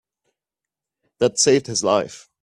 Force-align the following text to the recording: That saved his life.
That 1.19 1.37
saved 1.37 1.67
his 1.67 1.83
life. 1.83 2.27